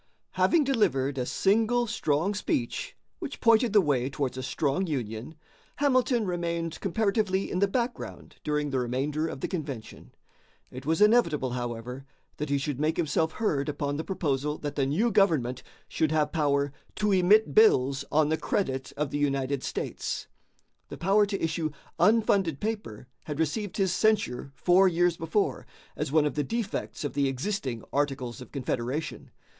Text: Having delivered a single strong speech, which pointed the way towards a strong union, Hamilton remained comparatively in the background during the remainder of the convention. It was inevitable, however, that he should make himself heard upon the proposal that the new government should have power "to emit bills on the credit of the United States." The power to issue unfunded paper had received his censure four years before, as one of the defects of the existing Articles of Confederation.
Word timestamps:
Having 0.31 0.63
delivered 0.63 1.19
a 1.19 1.27
single 1.27 1.85
strong 1.85 2.33
speech, 2.33 2.95
which 3.19 3.39
pointed 3.39 3.71
the 3.71 3.81
way 3.81 4.09
towards 4.09 4.35
a 4.35 4.41
strong 4.41 4.87
union, 4.87 5.35
Hamilton 5.75 6.25
remained 6.25 6.79
comparatively 6.79 7.51
in 7.51 7.59
the 7.59 7.67
background 7.67 8.37
during 8.43 8.71
the 8.71 8.79
remainder 8.79 9.27
of 9.27 9.41
the 9.41 9.47
convention. 9.47 10.11
It 10.71 10.87
was 10.87 11.03
inevitable, 11.03 11.51
however, 11.51 12.07
that 12.37 12.49
he 12.49 12.57
should 12.57 12.79
make 12.79 12.97
himself 12.97 13.33
heard 13.33 13.69
upon 13.69 13.97
the 13.97 14.03
proposal 14.03 14.57
that 14.57 14.73
the 14.73 14.87
new 14.87 15.11
government 15.11 15.61
should 15.87 16.11
have 16.11 16.31
power 16.31 16.71
"to 16.95 17.11
emit 17.11 17.53
bills 17.53 18.03
on 18.11 18.29
the 18.29 18.37
credit 18.37 18.91
of 18.97 19.11
the 19.11 19.19
United 19.19 19.61
States." 19.63 20.25
The 20.89 20.97
power 20.97 21.27
to 21.27 21.39
issue 21.39 21.69
unfunded 21.99 22.59
paper 22.59 23.05
had 23.25 23.39
received 23.39 23.77
his 23.77 23.93
censure 23.93 24.51
four 24.55 24.87
years 24.87 25.15
before, 25.15 25.67
as 25.95 26.11
one 26.11 26.25
of 26.25 26.33
the 26.33 26.43
defects 26.43 27.03
of 27.03 27.13
the 27.13 27.27
existing 27.27 27.83
Articles 27.93 28.41
of 28.41 28.51
Confederation. 28.51 29.29